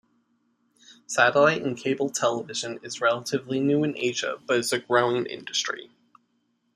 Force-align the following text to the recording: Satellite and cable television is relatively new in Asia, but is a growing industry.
Satellite 1.05 1.61
and 1.61 1.77
cable 1.77 2.09
television 2.09 2.79
is 2.81 3.01
relatively 3.01 3.59
new 3.59 3.83
in 3.83 3.95
Asia, 3.95 4.39
but 4.47 4.57
is 4.57 4.73
a 4.73 4.79
growing 4.79 5.27
industry. 5.27 5.91